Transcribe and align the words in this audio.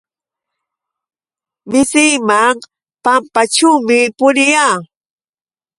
Masiiwan 1.69 2.55
pampaćhuumi 3.03 3.97
puriyaa. 4.17 4.73